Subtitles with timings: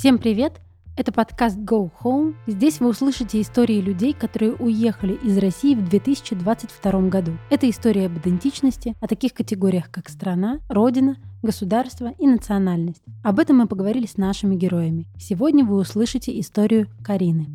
[0.00, 0.62] Всем привет!
[0.96, 2.34] Это подкаст Go Home.
[2.46, 7.32] Здесь вы услышите истории людей, которые уехали из России в 2022 году.
[7.50, 13.02] Это история об идентичности, о таких категориях, как страна, родина, государство и национальность.
[13.22, 15.06] Об этом мы поговорили с нашими героями.
[15.18, 17.48] Сегодня вы услышите историю Карины.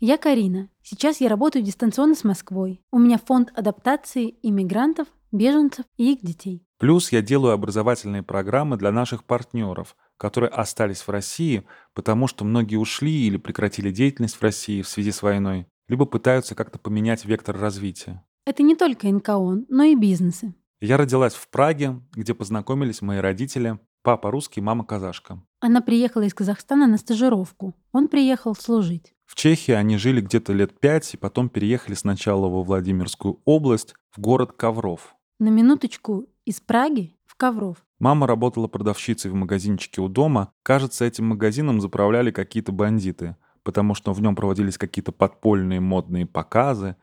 [0.00, 0.70] Я Карина.
[0.82, 2.80] Сейчас я работаю дистанционно с Москвой.
[2.90, 6.64] У меня фонд адаптации иммигрантов, беженцев и их детей.
[6.82, 11.62] Плюс я делаю образовательные программы для наших партнеров, которые остались в России,
[11.94, 16.56] потому что многие ушли или прекратили деятельность в России в связи с войной, либо пытаются
[16.56, 18.24] как-то поменять вектор развития.
[18.46, 20.56] Это не только НКО, но и бизнесы.
[20.80, 25.40] Я родилась в Праге, где познакомились мои родители, папа русский, мама казашка.
[25.60, 27.76] Она приехала из Казахстана на стажировку.
[27.92, 29.14] Он приехал служить.
[29.24, 34.20] В Чехии они жили где-то лет пять и потом переехали сначала во Владимирскую область, в
[34.20, 35.14] город Ковров.
[35.38, 37.84] На минуточку из Праги в Ковров.
[37.98, 40.52] Мама работала продавщицей в магазинчике у дома.
[40.62, 46.96] Кажется, этим магазином заправляли какие-то бандиты, потому что в нем проводились какие-то подпольные модные показы.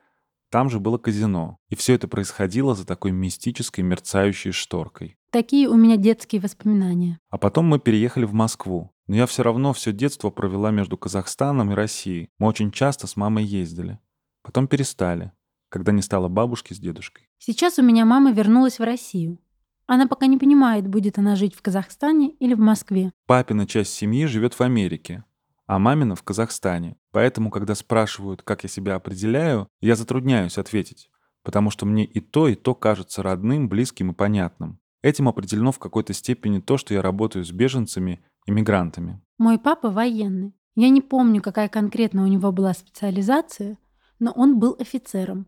[0.49, 1.57] Там же было казино.
[1.69, 5.17] И все это происходило за такой мистической мерцающей шторкой.
[5.31, 7.19] Такие у меня детские воспоминания.
[7.29, 8.91] А потом мы переехали в Москву.
[9.07, 12.29] Но я все равно все детство провела между Казахстаном и Россией.
[12.39, 13.99] Мы очень часто с мамой ездили.
[14.43, 15.31] Потом перестали,
[15.69, 17.28] когда не стало бабушки с дедушкой.
[17.41, 19.39] Сейчас у меня мама вернулась в Россию.
[19.87, 23.13] Она пока не понимает, будет она жить в Казахстане или в Москве.
[23.27, 25.23] Папина часть семьи живет в Америке,
[25.65, 26.97] а мамина в Казахстане.
[27.11, 31.09] Поэтому, когда спрашивают, как я себя определяю, я затрудняюсь ответить,
[31.41, 34.77] потому что мне и то, и то кажется родным, близким и понятным.
[35.01, 39.21] Этим определено в какой-то степени то, что я работаю с беженцами иммигрантами.
[39.37, 40.53] Мой папа военный.
[40.75, 43.77] Я не помню, какая конкретно у него была специализация,
[44.19, 45.47] но он был офицером.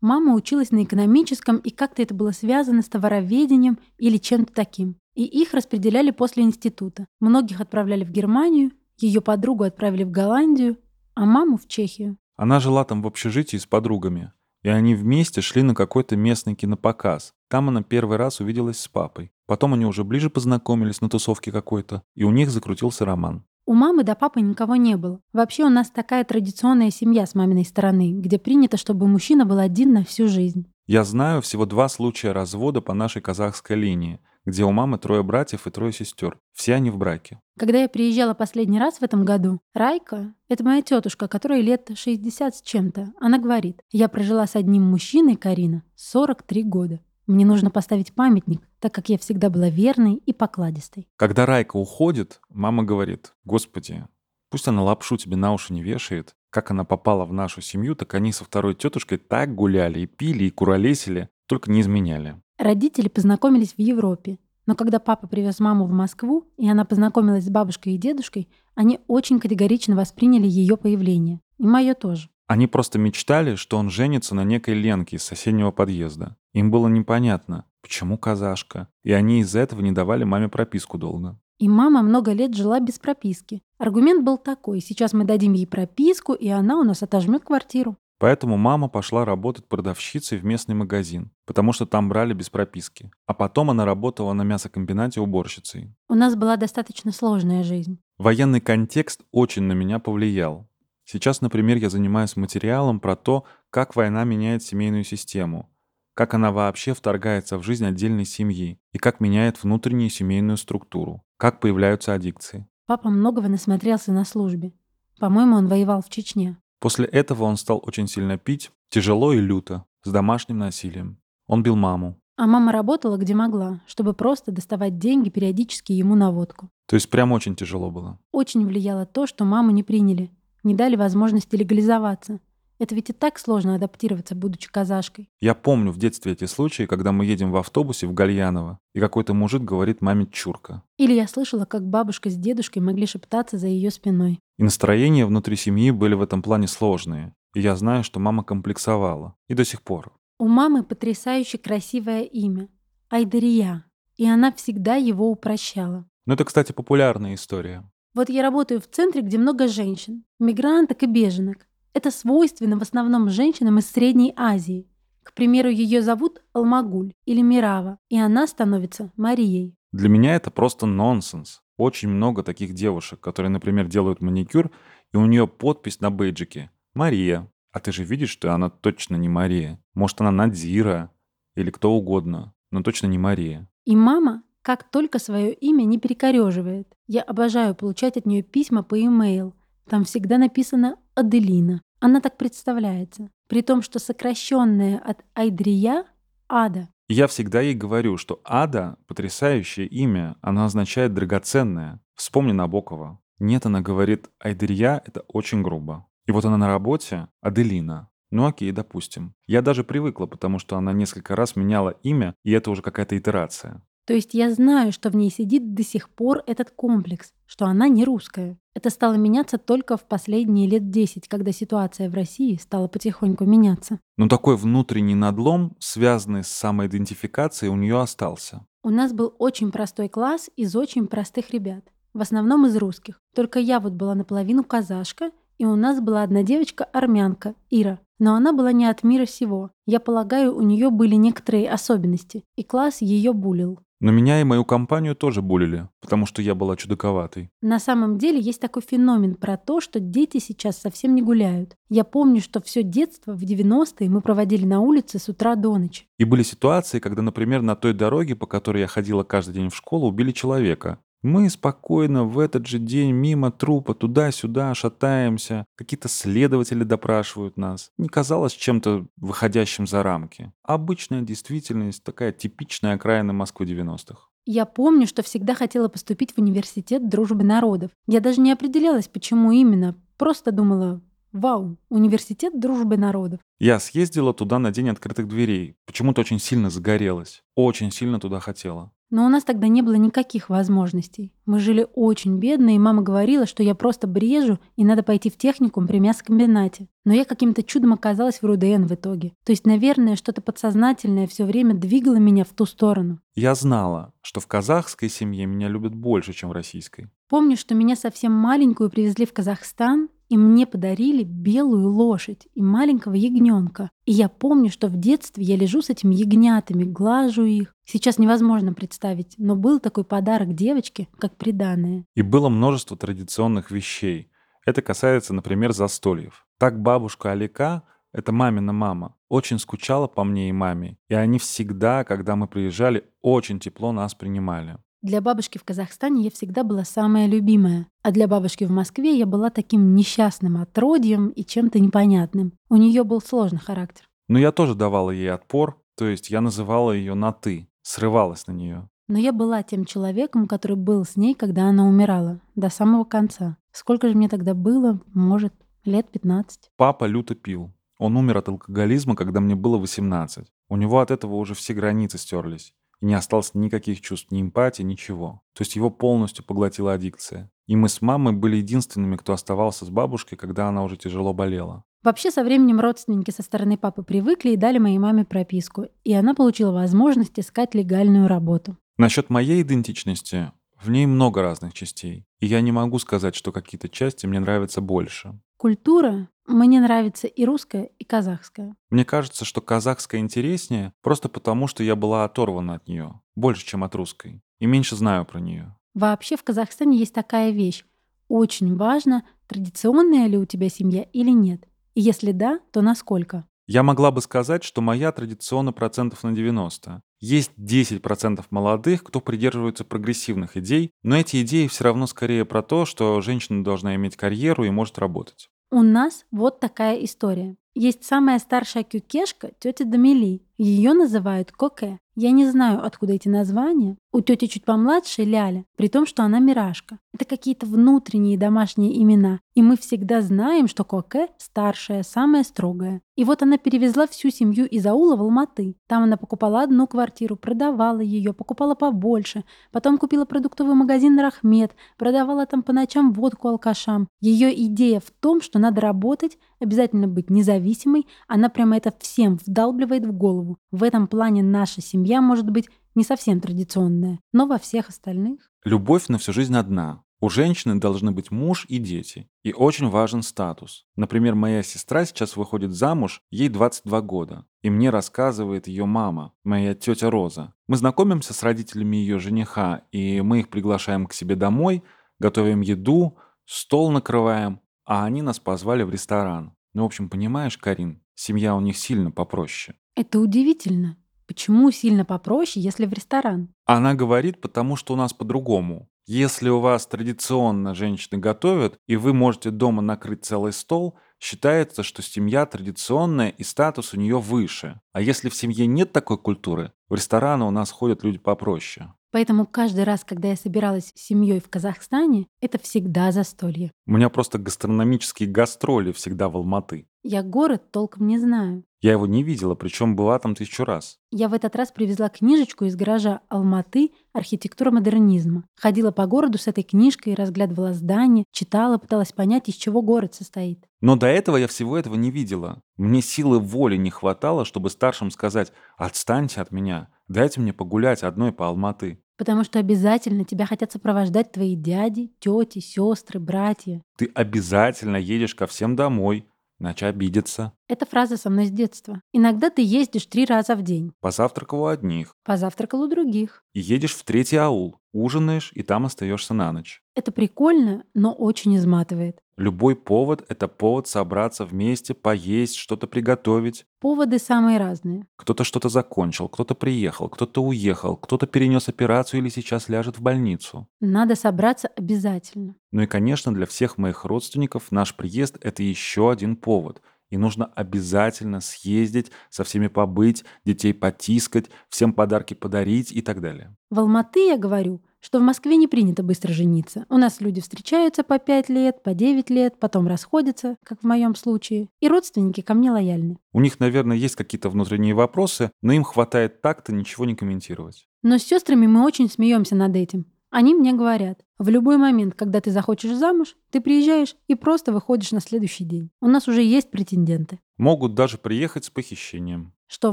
[0.00, 4.96] Мама училась на экономическом, и как-то это было связано с товароведением или чем-то таким.
[5.14, 7.06] И их распределяли после института.
[7.18, 10.76] Многих отправляли в Германию, ее подругу отправили в Голландию,
[11.14, 12.16] а маму в Чехию.
[12.36, 14.32] Она жила там в общежитии с подругами,
[14.62, 17.34] и они вместе шли на какой-то местный кинопоказ.
[17.48, 19.32] Там она первый раз увиделась с папой.
[19.46, 23.44] Потом они уже ближе познакомились на тусовке какой-то, и у них закрутился роман.
[23.68, 25.20] У мамы до папы никого не было.
[25.34, 29.92] Вообще у нас такая традиционная семья с маминой стороны, где принято, чтобы мужчина был один
[29.92, 30.72] на всю жизнь.
[30.86, 35.66] Я знаю всего два случая развода по нашей казахской линии, где у мамы трое братьев
[35.66, 36.38] и трое сестер.
[36.54, 37.40] Все они в браке.
[37.58, 42.56] Когда я приезжала последний раз в этом году, Райка, это моя тетушка, которой лет 60
[42.56, 47.00] с чем-то, она говорит, я прожила с одним мужчиной, Карина, 43 года.
[47.28, 51.06] Мне нужно поставить памятник, так как я всегда была верной и покладистой.
[51.16, 54.06] Когда Райка уходит, мама говорит, «Господи,
[54.48, 56.34] пусть она лапшу тебе на уши не вешает.
[56.48, 60.44] Как она попала в нашу семью, так они со второй тетушкой так гуляли и пили,
[60.44, 62.40] и куролесили, только не изменяли».
[62.56, 64.38] Родители познакомились в Европе.
[64.64, 69.00] Но когда папа привез маму в Москву, и она познакомилась с бабушкой и дедушкой, они
[69.06, 71.40] очень категорично восприняли ее появление.
[71.58, 72.30] И мое тоже.
[72.48, 76.34] Они просто мечтали, что он женится на некой Ленке из соседнего подъезда.
[76.54, 81.38] Им было непонятно, почему казашка, и они из-за этого не давали маме прописку долго.
[81.58, 83.62] И мама много лет жила без прописки.
[83.76, 87.98] Аргумент был такой, сейчас мы дадим ей прописку, и она у нас отожмет квартиру.
[88.18, 93.10] Поэтому мама пошла работать продавщицей в местный магазин, потому что там брали без прописки.
[93.26, 95.94] А потом она работала на мясокомбинате уборщицей.
[96.08, 98.00] У нас была достаточно сложная жизнь.
[98.16, 100.66] Военный контекст очень на меня повлиял.
[101.10, 105.70] Сейчас, например, я занимаюсь материалом про то, как война меняет семейную систему,
[106.12, 111.60] как она вообще вторгается в жизнь отдельной семьи и как меняет внутреннюю семейную структуру, как
[111.60, 112.68] появляются аддикции.
[112.84, 114.74] Папа многого насмотрелся на службе.
[115.18, 116.58] По-моему, он воевал в Чечне.
[116.78, 121.16] После этого он стал очень сильно пить, тяжело и люто, с домашним насилием.
[121.46, 122.20] Он бил маму.
[122.36, 126.68] А мама работала где могла, чтобы просто доставать деньги периодически ему на водку.
[126.86, 128.18] То есть прям очень тяжело было.
[128.30, 130.30] Очень влияло то, что маму не приняли,
[130.62, 132.40] не дали возможности легализоваться.
[132.78, 135.28] Это ведь и так сложно адаптироваться, будучи казашкой.
[135.40, 139.34] Я помню в детстве эти случаи, когда мы едем в автобусе в Гальяново, и какой-то
[139.34, 140.82] мужик говорит маме «чурка».
[140.96, 144.38] Или я слышала, как бабушка с дедушкой могли шептаться за ее спиной.
[144.58, 147.34] И настроения внутри семьи были в этом плане сложные.
[147.54, 149.34] И я знаю, что мама комплексовала.
[149.48, 150.12] И до сих пор.
[150.38, 152.68] У мамы потрясающе красивое имя.
[153.08, 153.84] Айдария.
[154.16, 156.06] И она всегда его упрощала.
[156.26, 157.90] Но это, кстати, популярная история.
[158.18, 161.68] Вот я работаю в центре, где много женщин, мигранток и беженок.
[161.94, 164.88] Это свойственно в основном женщинам из Средней Азии.
[165.22, 169.76] К примеру, ее зовут Алмагуль или Мирава, и она становится Марией.
[169.92, 171.62] Для меня это просто нонсенс.
[171.76, 174.72] Очень много таких девушек, которые, например, делают маникюр,
[175.12, 177.48] и у нее подпись на бейджике «Мария».
[177.70, 179.80] А ты же видишь, что она точно не Мария.
[179.94, 181.12] Может, она Надзира
[181.54, 183.70] или кто угодно, но точно не Мария.
[183.84, 186.86] И мама как только свое имя не перекореживает.
[187.06, 189.54] Я обожаю получать от нее письма по e-mail.
[189.88, 191.80] Там всегда написано «Аделина».
[192.00, 193.30] Она так представляется.
[193.46, 196.04] При том, что сокращенное от Айдрия—
[196.50, 196.90] Ада.
[197.08, 202.02] Я всегда ей говорю, что Ада— потрясающее имя, оно означает драгоценное.
[202.14, 203.20] Вспомни Набокова.
[203.38, 206.06] Нет, она говорит, Айдрия— это очень грубо.
[206.26, 208.10] И вот она на работе, Аделина.
[208.30, 209.34] Ну окей, допустим.
[209.46, 213.82] Я даже привыкла, потому что она несколько раз меняла имя, и это уже какая-то итерация.
[214.08, 217.88] То есть я знаю, что в ней сидит до сих пор этот комплекс, что она
[217.88, 218.56] не русская.
[218.72, 224.00] Это стало меняться только в последние лет 10, когда ситуация в России стала потихоньку меняться.
[224.16, 228.64] Но такой внутренний надлом, связанный с самоидентификацией, у нее остался.
[228.82, 231.84] У нас был очень простой класс из очень простых ребят.
[232.14, 233.20] В основном из русских.
[233.34, 237.98] Только я вот была наполовину казашка, и у нас была одна девочка-армянка, Ира.
[238.18, 239.70] Но она была не от мира сего.
[239.84, 243.80] Я полагаю, у нее были некоторые особенности, и класс ее булил.
[244.00, 247.50] Но меня и мою компанию тоже булили, потому что я была чудаковатой.
[247.60, 251.74] На самом деле есть такой феномен про то, что дети сейчас совсем не гуляют.
[251.88, 256.06] Я помню, что все детство в 90-е мы проводили на улице с утра до ночи.
[256.18, 259.76] И были ситуации, когда, например, на той дороге, по которой я ходила каждый день в
[259.76, 261.00] школу, убили человека.
[261.22, 267.90] Мы спокойно в этот же день мимо трупа туда-сюда шатаемся, какие-то следователи допрашивают нас.
[267.98, 270.52] Не казалось чем-то выходящим за рамки.
[270.62, 274.28] Обычная действительность, такая типичная окраина Москвы 90-х.
[274.46, 277.90] Я помню, что всегда хотела поступить в университет дружбы народов.
[278.06, 279.96] Я даже не определялась, почему именно.
[280.16, 283.40] Просто думала, вау, университет дружбы народов.
[283.58, 285.76] Я съездила туда на день открытых дверей.
[285.84, 287.42] Почему-то очень сильно загорелась.
[287.56, 288.92] Очень сильно туда хотела.
[289.10, 291.32] Но у нас тогда не было никаких возможностей.
[291.46, 295.38] Мы жили очень бедно, и мама говорила, что я просто брежу, и надо пойти в
[295.38, 296.88] техникум при мясокомбинате.
[297.04, 299.32] Но я каким-то чудом оказалась в РУДН в итоге.
[299.44, 303.20] То есть, наверное, что-то подсознательное все время двигало меня в ту сторону.
[303.34, 307.10] Я знала, что в казахской семье меня любят больше, чем в российской.
[307.28, 313.14] Помню, что меня совсем маленькую привезли в Казахстан, и мне подарили белую лошадь и маленького
[313.14, 313.90] ягненка.
[314.06, 317.74] И я помню, что в детстве я лежу с этими ягнятами, глажу их.
[317.84, 322.04] Сейчас невозможно представить, но был такой подарок девочке, как приданное.
[322.14, 324.30] И было множество традиционных вещей.
[324.64, 326.46] Это касается, например, застольев.
[326.58, 327.82] Так бабушка Алика,
[328.12, 330.98] это мамина мама, очень скучала по мне и маме.
[331.08, 334.78] И они всегда, когда мы приезжали, очень тепло нас принимали.
[335.00, 339.26] Для бабушки в Казахстане я всегда была самая любимая, а для бабушки в Москве я
[339.26, 342.54] была таким несчастным отродьем и чем-то непонятным.
[342.68, 344.08] У нее был сложный характер.
[344.26, 348.52] Но я тоже давала ей отпор, то есть я называла ее на «ты», срывалась на
[348.52, 348.88] нее.
[349.06, 353.56] Но я была тем человеком, который был с ней, когда она умирала, до самого конца.
[353.70, 355.00] Сколько же мне тогда было?
[355.14, 355.54] Может,
[355.84, 356.72] лет 15.
[356.76, 357.72] Папа люто пил.
[357.98, 360.48] Он умер от алкоголизма, когда мне было 18.
[360.68, 364.82] У него от этого уже все границы стерлись и не осталось никаких чувств, ни эмпатии,
[364.82, 365.42] ничего.
[365.54, 367.50] То есть его полностью поглотила аддикция.
[367.66, 371.84] И мы с мамой были единственными, кто оставался с бабушкой, когда она уже тяжело болела.
[372.02, 376.34] Вообще, со временем родственники со стороны папы привыкли и дали моей маме прописку, и она
[376.34, 378.76] получила возможность искать легальную работу.
[378.96, 382.24] Насчет моей идентичности, в ней много разных частей.
[382.40, 385.38] И я не могу сказать, что какие-то части мне нравятся больше.
[385.56, 388.74] Культура мне нравится и русская, и казахская.
[388.90, 393.20] Мне кажется, что казахская интереснее просто потому, что я была оторвана от нее.
[393.36, 394.42] Больше, чем от русской.
[394.58, 395.76] И меньше знаю про нее.
[395.94, 397.84] Вообще в Казахстане есть такая вещь.
[398.28, 401.66] Очень важно, традиционная ли у тебя семья или нет.
[401.94, 403.44] И если да, то насколько.
[403.66, 407.02] Я могла бы сказать, что моя традиционно процентов на 90.
[407.20, 412.86] Есть 10% молодых, кто придерживается прогрессивных идей, но эти идеи все равно скорее про то,
[412.86, 415.50] что женщина должна иметь карьеру и может работать.
[415.70, 417.56] У нас вот такая история.
[417.74, 420.42] Есть самая старшая кюкешка, тетя Дамели.
[420.58, 422.00] Ее называют Коке.
[422.16, 423.96] Я не знаю, откуда эти названия.
[424.12, 426.98] У тети чуть помладше Ляля, при том, что она Мирашка.
[427.14, 429.38] Это какие-то внутренние домашние имена.
[429.54, 433.02] И мы всегда знаем, что Коке старшая, самая строгая.
[433.14, 435.76] И вот она перевезла всю семью из аула в Алматы.
[435.86, 439.44] Там она покупала одну квартиру, продавала ее, покупала побольше.
[439.70, 444.08] Потом купила продуктовый магазин Рахмет, продавала там по ночам водку алкашам.
[444.20, 448.06] Ее идея в том, что надо работать, обязательно быть независимой.
[448.26, 450.58] Она прямо это всем вдалбливает в голову.
[450.70, 455.50] В этом плане наша семья может быть не совсем традиционная, но во всех остальных.
[455.64, 457.02] Любовь на всю жизнь одна.
[457.20, 459.28] У женщины должны быть муж и дети.
[459.42, 460.86] И очень важен статус.
[460.94, 464.46] Например, моя сестра сейчас выходит замуж, ей 22 года.
[464.62, 467.54] И мне рассказывает ее мама, моя тетя Роза.
[467.66, 471.82] Мы знакомимся с родителями ее жениха, и мы их приглашаем к себе домой,
[472.20, 476.54] готовим еду, стол накрываем, а они нас позвали в ресторан.
[476.72, 479.76] Ну, в общем, понимаешь, Карин, семья у них сильно попроще.
[479.94, 480.96] Это удивительно.
[481.26, 483.50] Почему сильно попроще, если в ресторан?
[483.66, 485.90] Она говорит, потому что у нас по-другому.
[486.06, 492.00] Если у вас традиционно женщины готовят, и вы можете дома накрыть целый стол, считается, что
[492.00, 494.80] семья традиционная и статус у нее выше.
[494.92, 498.94] А если в семье нет такой культуры, в рестораны у нас ходят люди попроще.
[499.10, 503.72] Поэтому каждый раз, когда я собиралась с семьей в Казахстане, это всегда застолье.
[503.86, 506.86] У меня просто гастрономические гастроли всегда в Алматы.
[507.02, 508.64] Я город толком не знаю.
[508.80, 510.98] Я его не видела, причем была там тысячу раз.
[511.10, 515.44] Я в этот раз привезла книжечку из гаража Алматы «Архитектура модернизма».
[515.56, 520.64] Ходила по городу с этой книжкой, разглядывала здания, читала, пыталась понять, из чего город состоит.
[520.80, 522.60] Но до этого я всего этого не видела.
[522.76, 528.32] Мне силы воли не хватало, чтобы старшим сказать «отстаньте от меня, дайте мне погулять одной
[528.32, 529.02] по Алматы».
[529.16, 533.82] Потому что обязательно тебя хотят сопровождать твои дяди, тети, сестры, братья.
[533.96, 536.28] Ты обязательно едешь ко всем домой,
[536.60, 537.52] иначе обидятся.
[537.68, 539.02] Эта фраза со мной с детства.
[539.12, 540.92] Иногда ты ездишь три раза в день.
[541.00, 542.14] Позавтракал у одних.
[542.24, 543.42] Позавтракал у других.
[543.54, 544.78] И едешь в третий аул.
[544.92, 546.80] Ужинаешь, и там остаешься на ночь.
[546.94, 549.20] Это прикольно, но очень изматывает.
[549.38, 553.66] Любой повод– это повод собраться вместе, поесть, что-то приготовить.
[553.78, 555.06] Поводы самые разные.
[555.14, 560.66] Кто-то что-то закончил, кто-то приехал, кто-то уехал, кто-то перенес операцию или сейчас ляжет в больницу.
[560.80, 562.56] Надо собраться обязательно.
[562.72, 567.46] Ну и, конечно, для всех моих родственников наш приезд– это еще один повод– и нужно
[567.46, 573.56] обязательно съездить, со всеми побыть, детей потискать, всем подарки подарить и так далее.
[573.70, 576.86] В Алматы я говорю, что в Москве не принято быстро жениться.
[576.88, 581.14] У нас люди встречаются по 5 лет, по 9 лет, потом расходятся, как в моем
[581.14, 581.68] случае.
[581.80, 583.18] И родственники ко мне лояльны.
[583.32, 587.86] У них, наверное, есть какие-то внутренние вопросы, но им хватает так-то ничего не комментировать.
[588.02, 590.06] Но с сестрами мы очень смеемся над этим.
[590.30, 595.12] Они мне говорят, в любой момент, когда ты захочешь замуж, ты приезжаешь и просто выходишь
[595.12, 595.90] на следующий день.
[596.00, 597.40] У нас уже есть претенденты.
[597.56, 599.54] Могут даже приехать с похищением.
[599.66, 599.92] Что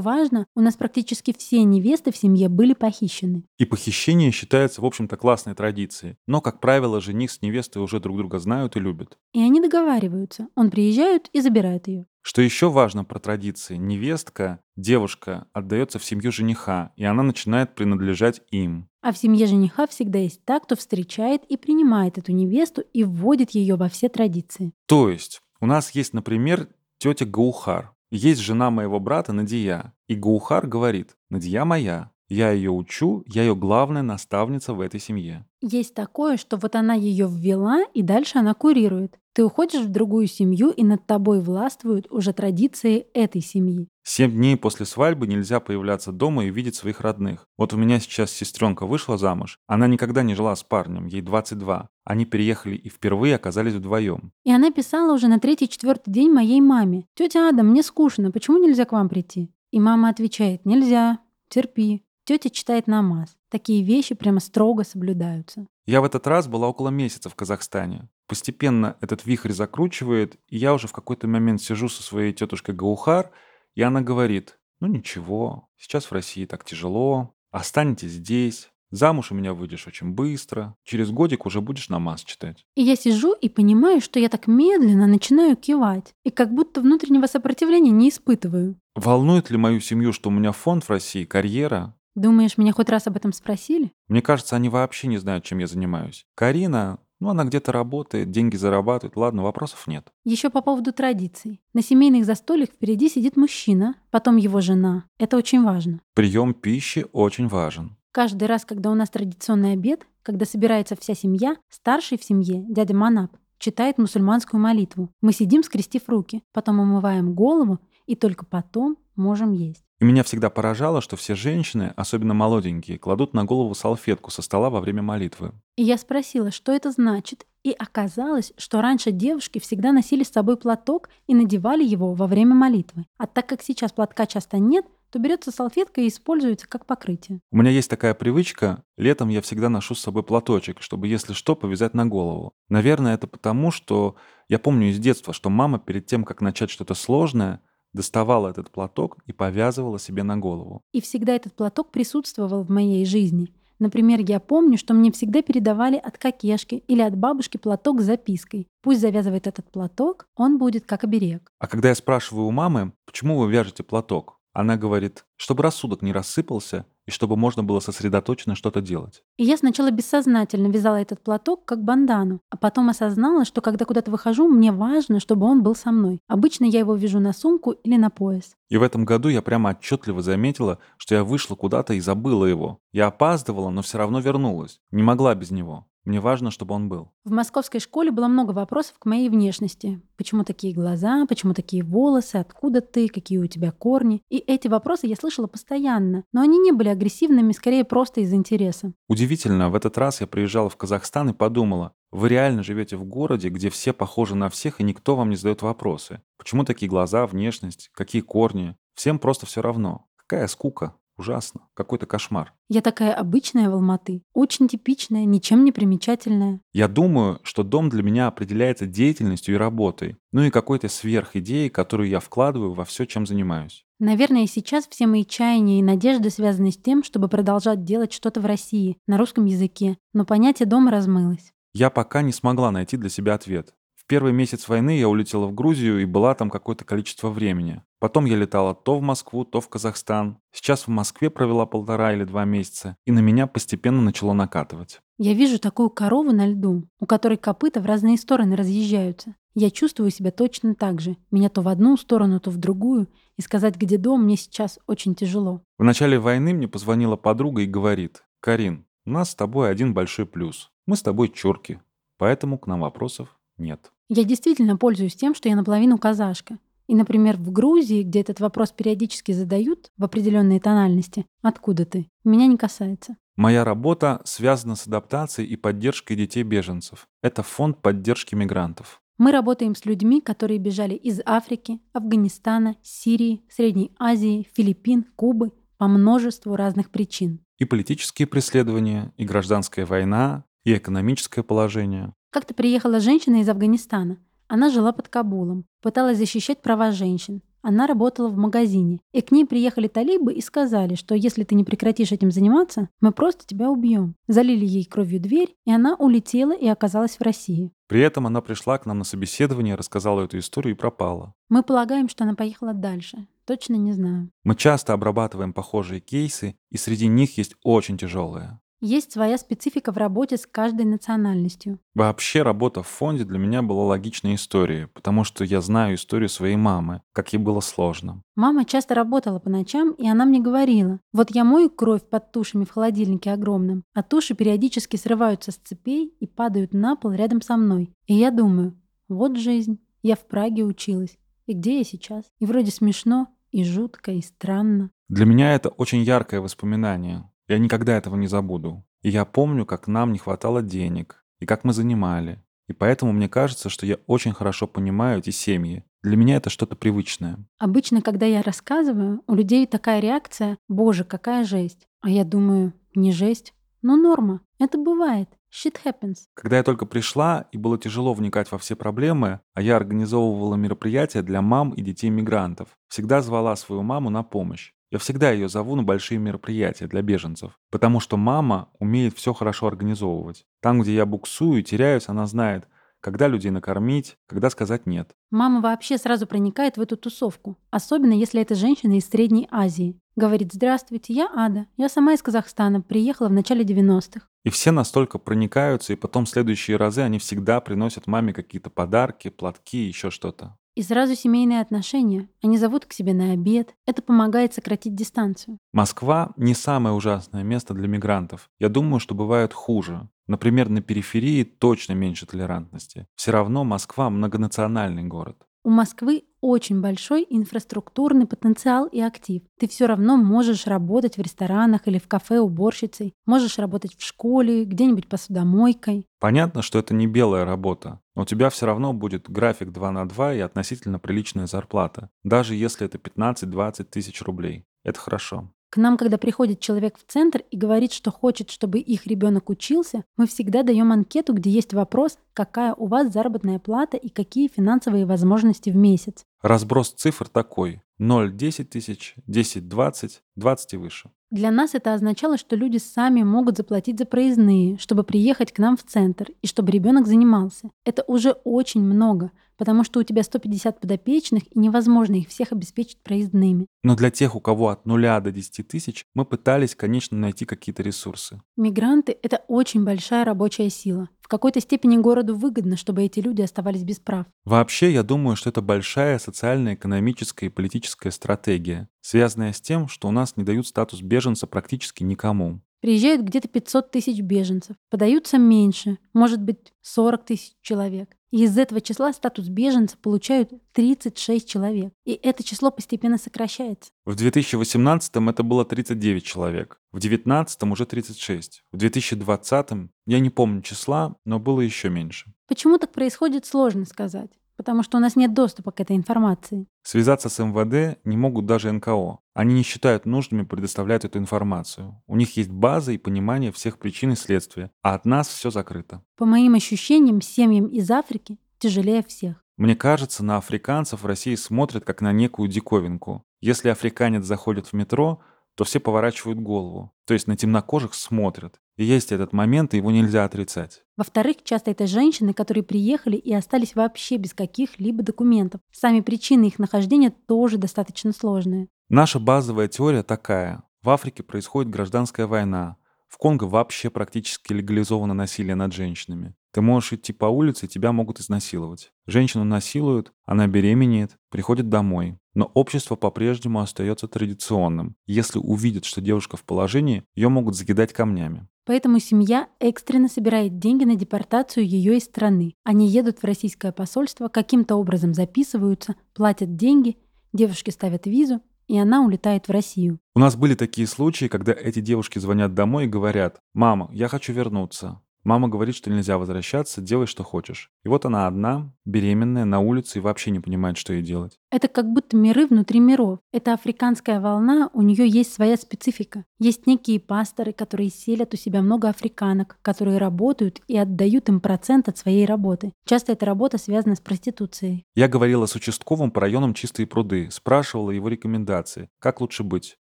[0.00, 3.44] важно, у нас практически все невесты в семье были похищены.
[3.58, 6.16] И похищение считается, в общем-то, классной традицией.
[6.26, 9.18] Но, как правило, жених с невестой уже друг друга знают и любят.
[9.34, 10.48] И они договариваются.
[10.54, 12.06] Он приезжает и забирает ее.
[12.28, 13.76] Что еще важно про традиции?
[13.76, 18.88] Невестка, девушка, отдается в семью жениха, и она начинает принадлежать им.
[19.00, 23.50] А в семье жениха всегда есть та, кто встречает и принимает эту невесту и вводит
[23.50, 24.72] ее во все традиции.
[24.86, 26.68] То есть у нас есть, например,
[26.98, 27.92] тетя Гаухар.
[28.10, 29.94] Есть жена моего брата Надия.
[30.08, 35.46] И Гаухар говорит, Надия моя, я ее учу, я ее главная наставница в этой семье.
[35.60, 39.18] Есть такое, что вот она ее ввела, и дальше она курирует.
[39.36, 43.88] Ты уходишь в другую семью, и над тобой властвуют уже традиции этой семьи.
[44.02, 47.46] Семь дней после свадьбы нельзя появляться дома и видеть своих родных.
[47.58, 49.58] Вот у меня сейчас сестренка вышла замуж.
[49.66, 51.88] Она никогда не жила с парнем, ей 22.
[52.04, 54.32] Они переехали и впервые оказались вдвоем.
[54.44, 57.04] И она писала уже на третий-четвертый день моей маме.
[57.14, 61.18] «Тетя Ада, мне скучно, почему нельзя к вам прийти?» И мама отвечает «Нельзя,
[61.50, 62.05] терпи».
[62.26, 63.36] Тетя читает намаз.
[63.50, 65.68] Такие вещи прямо строго соблюдаются.
[65.86, 68.08] Я в этот раз была около месяца в Казахстане.
[68.26, 73.30] Постепенно этот вихрь закручивает, и я уже в какой-то момент сижу со своей тетушкой Гаухар,
[73.76, 79.54] и она говорит, ну ничего, сейчас в России так тяжело, останетесь здесь, замуж у меня
[79.54, 82.66] выйдешь очень быстро, через годик уже будешь намаз читать.
[82.74, 87.26] И я сижу и понимаю, что я так медленно начинаю кивать, и как будто внутреннего
[87.26, 88.74] сопротивления не испытываю.
[88.96, 91.94] Волнует ли мою семью, что у меня фонд в России, карьера?
[92.16, 93.92] Думаешь, меня хоть раз об этом спросили?
[94.08, 96.26] Мне кажется, они вообще не знают, чем я занимаюсь.
[96.34, 99.16] Карина, ну, она где-то работает, деньги зарабатывает.
[99.16, 100.08] Ладно, вопросов нет.
[100.24, 101.60] Еще по поводу традиций.
[101.74, 105.04] На семейных застольях впереди сидит мужчина, потом его жена.
[105.18, 106.00] Это очень важно.
[106.14, 107.98] Прием пищи очень важен.
[108.12, 112.94] Каждый раз, когда у нас традиционный обед, когда собирается вся семья, старший в семье, дядя
[112.94, 115.10] Манап, читает мусульманскую молитву.
[115.20, 119.85] Мы сидим, скрестив руки, потом умываем голову и только потом можем есть.
[119.98, 124.68] И меня всегда поражало, что все женщины, особенно молоденькие, кладут на голову салфетку со стола
[124.68, 125.52] во время молитвы.
[125.76, 130.58] И я спросила, что это значит, и оказалось, что раньше девушки всегда носили с собой
[130.58, 133.06] платок и надевали его во время молитвы.
[133.16, 137.40] А так как сейчас платка часто нет, то берется салфетка и используется как покрытие.
[137.50, 141.56] У меня есть такая привычка, летом я всегда ношу с собой платочек, чтобы, если что,
[141.56, 142.52] повязать на голову.
[142.68, 144.16] Наверное, это потому, что
[144.48, 147.62] я помню из детства, что мама перед тем, как начать что-то сложное,
[147.96, 150.82] доставала этот платок и повязывала себе на голову.
[150.92, 153.52] И всегда этот платок присутствовал в моей жизни.
[153.78, 158.68] Например, я помню, что мне всегда передавали от кокешки или от бабушки платок с запиской.
[158.82, 161.50] Пусть завязывает этот платок, он будет как оберег.
[161.58, 166.12] А когда я спрашиваю у мамы, почему вы вяжете платок, она говорит, чтобы рассудок не
[166.12, 169.22] рассыпался и чтобы можно было сосредоточенно что-то делать.
[169.36, 174.10] И я сначала бессознательно вязала этот платок как бандану, а потом осознала, что когда куда-то
[174.10, 176.20] выхожу, мне важно, чтобы он был со мной.
[176.28, 178.56] Обычно я его вяжу на сумку или на пояс.
[178.68, 182.80] И в этом году я прямо отчетливо заметила, что я вышла куда-то и забыла его.
[182.92, 184.80] Я опаздывала, но все равно вернулась.
[184.90, 185.86] Не могла без него.
[186.06, 187.10] Мне важно, чтобы он был.
[187.24, 190.00] В московской школе было много вопросов к моей внешности.
[190.16, 194.22] Почему такие глаза, почему такие волосы, откуда ты, какие у тебя корни.
[194.30, 198.92] И эти вопросы я слышала постоянно, но они не были агрессивными, скорее просто из интереса.
[199.08, 203.48] Удивительно, в этот раз я приезжала в Казахстан и подумала, вы реально живете в городе,
[203.48, 206.22] где все похожи на всех, и никто вам не задает вопросы.
[206.38, 208.76] Почему такие глаза, внешность, какие корни?
[208.94, 210.06] Всем просто все равно.
[210.16, 210.94] Какая скука.
[211.18, 211.62] Ужасно.
[211.74, 212.52] Какой-то кошмар.
[212.68, 214.22] Я такая обычная в Алматы.
[214.34, 216.60] Очень типичная, ничем не примечательная.
[216.72, 220.16] Я думаю, что дом для меня определяется деятельностью и работой.
[220.32, 223.84] Ну и какой-то сверхидеей, которую я вкладываю во все, чем занимаюсь.
[223.98, 228.46] Наверное, сейчас все мои чаяния и надежды связаны с тем, чтобы продолжать делать что-то в
[228.46, 229.96] России, на русском языке.
[230.12, 231.52] Но понятие дома размылось.
[231.72, 233.74] Я пока не смогла найти для себя ответ.
[234.08, 237.82] Первый месяц войны я улетела в Грузию и была там какое-то количество времени.
[237.98, 240.38] Потом я летала то в Москву, то в Казахстан.
[240.52, 245.00] Сейчас в Москве провела полтора или два месяца, и на меня постепенно начало накатывать.
[245.18, 249.34] Я вижу такую корову на льду, у которой копыта в разные стороны разъезжаются.
[249.54, 251.16] Я чувствую себя точно так же.
[251.32, 253.08] Меня то в одну сторону, то в другую.
[253.38, 255.62] И сказать, где дом, мне сейчас очень тяжело.
[255.78, 260.26] В начале войны мне позвонила подруга и говорит, «Карин, у нас с тобой один большой
[260.26, 260.70] плюс.
[260.86, 261.80] Мы с тобой чурки,
[262.18, 263.90] поэтому к нам вопросов нет».
[264.08, 266.58] Я действительно пользуюсь тем, что я наполовину казашка.
[266.86, 272.46] И, например, в Грузии, где этот вопрос периодически задают в определенной тональности, откуда ты, меня
[272.46, 273.16] не касается.
[273.34, 277.08] Моя работа связана с адаптацией и поддержкой детей-беженцев.
[277.22, 279.02] Это фонд поддержки мигрантов.
[279.18, 285.88] Мы работаем с людьми, которые бежали из Африки, Афганистана, Сирии, Средней Азии, Филиппин, Кубы по
[285.88, 287.40] множеству разных причин.
[287.58, 292.12] И политические преследования, и гражданская война, и экономическое положение.
[292.36, 294.18] Как-то приехала женщина из Афганистана.
[294.46, 297.40] Она жила под Кабулом, пыталась защищать права женщин.
[297.62, 299.00] Она работала в магазине.
[299.14, 303.12] И к ней приехали талибы и сказали, что если ты не прекратишь этим заниматься, мы
[303.12, 304.16] просто тебя убьем.
[304.28, 307.72] Залили ей кровью дверь, и она улетела и оказалась в России.
[307.88, 311.32] При этом она пришла к нам на собеседование, рассказала эту историю и пропала.
[311.48, 313.26] Мы полагаем, что она поехала дальше.
[313.46, 314.28] Точно не знаю.
[314.44, 318.60] Мы часто обрабатываем похожие кейсы, и среди них есть очень тяжелые.
[318.80, 321.78] Есть своя специфика в работе с каждой национальностью.
[321.94, 326.56] Вообще работа в фонде для меня была логичной историей, потому что я знаю историю своей
[326.56, 328.22] мамы, как ей было сложно.
[328.34, 332.64] Мама часто работала по ночам, и она мне говорила, вот я мою кровь под тушами
[332.64, 337.56] в холодильнике огромном, а туши периодически срываются с цепей и падают на пол рядом со
[337.56, 337.94] мной.
[338.06, 342.24] И я думаю, вот жизнь, я в Праге училась, и где я сейчас?
[342.40, 344.90] И вроде смешно, и жутко, и странно.
[345.08, 347.30] Для меня это очень яркое воспоминание.
[347.48, 348.84] Я никогда этого не забуду.
[349.02, 352.42] И я помню, как нам не хватало денег, и как мы занимали.
[352.68, 355.84] И поэтому мне кажется, что я очень хорошо понимаю эти семьи.
[356.02, 357.38] Для меня это что-то привычное.
[357.58, 363.12] Обычно, когда я рассказываю, у людей такая реакция «Боже, какая жесть!» А я думаю, не
[363.12, 364.40] жесть, но норма.
[364.58, 365.28] Это бывает.
[365.52, 366.26] Shit happens.
[366.34, 371.22] Когда я только пришла, и было тяжело вникать во все проблемы, а я организовывала мероприятия
[371.22, 374.72] для мам и детей мигрантов, всегда звала свою маму на помощь.
[374.90, 379.66] Я всегда ее зову на большие мероприятия для беженцев, потому что мама умеет все хорошо
[379.66, 380.46] организовывать.
[380.60, 382.68] Там, где я буксую и теряюсь, она знает,
[383.00, 385.10] когда людей накормить, когда сказать «нет».
[385.30, 389.98] Мама вообще сразу проникает в эту тусовку, особенно если это женщина из Средней Азии.
[390.14, 394.26] Говорит, здравствуйте, я Ада, я сама из Казахстана, приехала в начале 90-х.
[394.44, 399.30] И все настолько проникаются, и потом в следующие разы они всегда приносят маме какие-то подарки,
[399.30, 400.56] платки, еще что-то.
[400.76, 402.28] И сразу семейные отношения.
[402.42, 403.74] Они зовут к себе на обед.
[403.86, 405.56] Это помогает сократить дистанцию.
[405.72, 408.50] Москва не самое ужасное место для мигрантов.
[408.58, 410.10] Я думаю, что бывают хуже.
[410.26, 413.06] Например, на периферии точно меньше толерантности.
[413.14, 415.38] Все равно Москва многонациональный город.
[415.66, 419.42] У Москвы очень большой инфраструктурный потенциал и актив.
[419.58, 424.64] Ты все равно можешь работать в ресторанах или в кафе уборщицей, можешь работать в школе,
[424.64, 426.06] где-нибудь посудомойкой.
[426.20, 430.08] Понятно, что это не белая работа, но у тебя все равно будет график 2 на
[430.08, 434.66] 2 и относительно приличная зарплата, даже если это 15-20 тысяч рублей.
[434.84, 435.50] Это хорошо.
[435.70, 440.04] К нам, когда приходит человек в центр и говорит, что хочет, чтобы их ребенок учился,
[440.16, 445.06] мы всегда даем анкету, где есть вопрос, какая у вас заработная плата и какие финансовые
[445.06, 446.24] возможности в месяц.
[446.42, 447.82] Разброс цифр такой.
[447.98, 451.10] 0, 10 тысяч, 10, 20, 20 и выше.
[451.36, 455.76] Для нас это означало, что люди сами могут заплатить за проездные, чтобы приехать к нам
[455.76, 457.68] в центр и чтобы ребенок занимался.
[457.84, 459.30] Это уже очень много.
[459.56, 463.66] потому что у тебя 150 подопечных, и невозможно их всех обеспечить проездными.
[463.82, 467.82] Но для тех, у кого от нуля до 10 тысяч, мы пытались, конечно, найти какие-то
[467.82, 468.40] ресурсы.
[468.56, 471.08] Мигранты— это очень большая рабочая сила.
[471.20, 474.26] В какой-то степени городу выгодно, чтобы эти люди оставались без прав.
[474.44, 480.12] Вообще, я думаю, что это большая социально-экономическая и политическая стратегия, связанная с тем, что у
[480.12, 482.60] нас не дают статус беженца практически никому.
[482.80, 484.76] Приезжают где-то 500 тысяч беженцев.
[484.90, 488.10] Подаются меньше, может быть, 40 тысяч человек.
[488.30, 491.92] И из этого числа статус беженца получают 36 человек.
[492.04, 493.90] И это число постепенно сокращается.
[494.04, 499.68] В 2018 это было 39 человек, в 2019 уже 36, в 2020
[500.06, 502.32] я не помню числа, но было еще меньше.
[502.46, 506.66] Почему так происходит, сложно сказать потому что у нас нет доступа к этой информации.
[506.82, 509.18] Связаться с МВД не могут даже НКО.
[509.34, 512.02] Они не считают нужными предоставлять эту информацию.
[512.06, 516.02] У них есть база и понимание всех причин и следствия, а от нас все закрыто.
[516.16, 519.42] По моим ощущениям, семьям из Африки тяжелее всех.
[519.56, 523.24] Мне кажется, на африканцев в России смотрят как на некую диковинку.
[523.40, 525.20] Если африканец заходит в метро,
[525.56, 526.92] то все поворачивают голову.
[527.06, 528.60] То есть на темнокожих смотрят.
[528.76, 530.84] И есть этот момент, и его нельзя отрицать.
[530.96, 535.62] Во-вторых, часто это женщины, которые приехали и остались вообще без каких-либо документов.
[535.72, 538.68] Сами причины их нахождения тоже достаточно сложные.
[538.90, 540.62] Наша базовая теория такая.
[540.82, 542.76] В Африке происходит гражданская война.
[543.16, 546.34] В Конго вообще практически легализовано насилие над женщинами.
[546.52, 548.92] Ты можешь идти по улице, тебя могут изнасиловать.
[549.06, 552.18] Женщину насилуют, она беременеет, приходит домой.
[552.34, 554.96] Но общество по-прежнему остается традиционным.
[555.06, 558.48] Если увидят, что девушка в положении, ее могут закидать камнями.
[558.66, 562.52] Поэтому семья экстренно собирает деньги на депортацию ее из страны.
[562.64, 566.98] Они едут в российское посольство, каким-то образом записываются, платят деньги,
[567.32, 569.98] девушке ставят визу, и она улетает в Россию.
[570.14, 574.32] У нас были такие случаи, когда эти девушки звонят домой и говорят, «Мама, я хочу
[574.32, 575.00] вернуться.
[575.24, 577.72] Мама говорит, что нельзя возвращаться, делай, что хочешь.
[577.86, 581.38] И вот она одна, беременная, на улице и вообще не понимает, что ей делать.
[581.52, 583.20] Это как будто миры внутри миров.
[583.32, 586.24] Это африканская волна, у нее есть своя специфика.
[586.40, 591.88] Есть некие пасторы, которые селят у себя много африканок, которые работают и отдают им процент
[591.88, 592.72] от своей работы.
[592.84, 594.84] Часто эта работа связана с проституцией.
[594.96, 599.76] Я говорила с участковым по районам Чистые пруды, спрашивала его рекомендации, как лучше быть,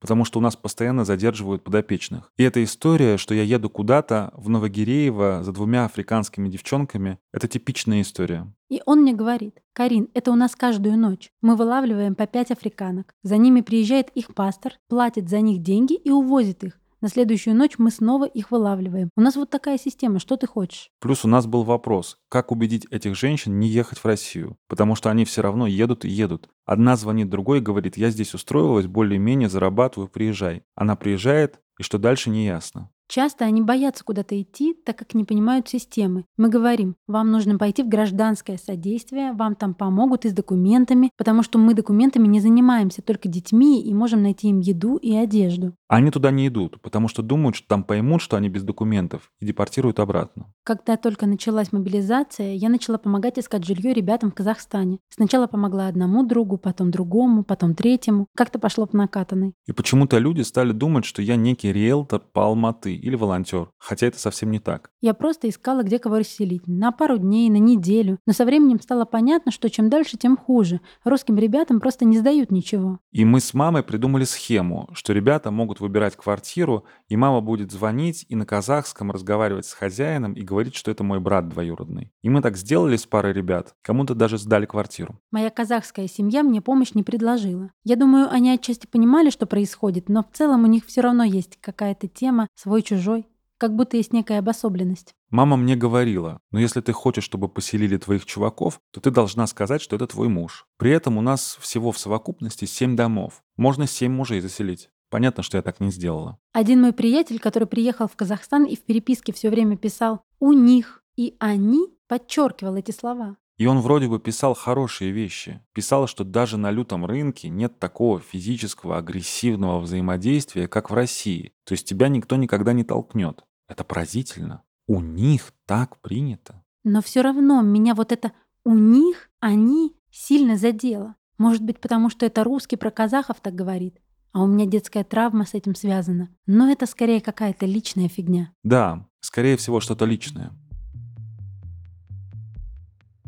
[0.00, 2.30] потому что у нас постоянно задерживают подопечных.
[2.36, 8.02] И эта история, что я еду куда-то в Новогиреево за двумя африканскими девчонками– это типичная
[8.02, 8.52] история.
[8.68, 11.30] И он мне говорит, Карин, это у нас каждую ночь.
[11.40, 13.14] Мы вылавливаем по пять африканок.
[13.22, 16.80] За ними приезжает их пастор, платит за них деньги и увозит их.
[17.00, 19.10] На следующую ночь мы снова их вылавливаем.
[19.16, 20.90] У нас вот такая система, что ты хочешь?
[20.98, 25.08] Плюс у нас был вопрос, как убедить этих женщин не ехать в Россию, потому что
[25.08, 26.48] они все равно едут и едут.
[26.66, 30.64] Одна звонит другой и говорит, я здесь устроилась, более-менее зарабатываю, приезжай.
[30.74, 32.90] Она приезжает, и что дальше не ясно.
[33.08, 36.26] Часто они боятся куда-то идти, так как не понимают системы.
[36.36, 41.42] Мы говорим, вам нужно пойти в гражданское содействие, вам там помогут и с документами, потому
[41.42, 45.72] что мы документами не занимаемся, только детьми и можем найти им еду и одежду.
[45.88, 49.46] Они туда не идут, потому что думают, что там поймут, что они без документов, и
[49.46, 50.52] депортируют обратно.
[50.62, 54.98] Когда только началась мобилизация, я начала помогать искать жилье ребятам в Казахстане.
[55.08, 58.26] Сначала помогла одному другу, потом другому, потом третьему.
[58.36, 59.54] Как-то пошло по накатанной.
[59.66, 64.18] И почему-то люди стали думать, что я некий риэлтор по Алматы или волонтер, хотя это
[64.18, 64.90] совсем не так.
[65.00, 66.66] Я просто искала, где кого расселить.
[66.66, 68.18] На пару дней, на неделю.
[68.26, 70.80] Но со временем стало понятно, что чем дальше, тем хуже.
[71.04, 72.98] Русским ребятам просто не сдают ничего.
[73.12, 78.26] И мы с мамой придумали схему, что ребята могут выбирать квартиру, и мама будет звонить
[78.28, 82.12] и на казахском разговаривать с хозяином и говорить, что это мой брат двоюродный.
[82.22, 83.74] И мы так сделали с парой ребят.
[83.82, 85.18] Кому-то даже сдали квартиру.
[85.30, 87.70] Моя казахская семья мне помощь не предложила.
[87.84, 91.58] Я думаю, они отчасти понимали, что происходит, но в целом у них все равно есть
[91.60, 92.48] какая-то тема
[92.88, 93.26] свой-чужой.
[93.58, 95.14] Как будто есть некая обособленность.
[95.30, 99.82] Мама мне говорила, но если ты хочешь, чтобы поселили твоих чуваков, то ты должна сказать,
[99.82, 100.66] что это твой муж.
[100.76, 103.42] При этом у нас всего в совокупности семь домов.
[103.56, 104.90] Можно семь мужей заселить.
[105.10, 106.38] Понятно, что я так не сделала.
[106.52, 111.02] Один мой приятель, который приехал в Казахстан и в переписке все время писал «у них»
[111.16, 113.36] и «они», подчеркивал эти слова.
[113.58, 115.60] И он вроде бы писал хорошие вещи.
[115.74, 121.52] Писал, что даже на лютом рынке нет такого физического агрессивного взаимодействия, как в России.
[121.64, 123.44] То есть тебя никто никогда не толкнет.
[123.68, 124.62] Это поразительно.
[124.86, 126.62] У них так принято.
[126.84, 128.32] Но все равно меня вот это
[128.64, 131.16] «у них», «они» сильно задело.
[131.36, 133.98] Может быть, потому что это русский про казахов так говорит
[134.32, 136.28] а у меня детская травма с этим связана.
[136.46, 138.52] Но это скорее какая-то личная фигня.
[138.62, 140.52] Да, скорее всего, что-то личное.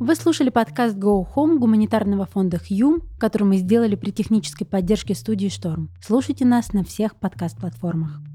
[0.01, 5.49] Вы слушали подкаст Go Home гуманитарного фонда Hume, который мы сделали при технической поддержке студии
[5.49, 5.91] Шторм.
[6.01, 8.30] Слушайте нас на всех подкаст-платформах.